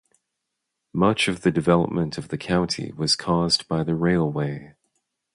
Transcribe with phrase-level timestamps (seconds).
[0.93, 4.73] Much of the development of the county was caused by the railway.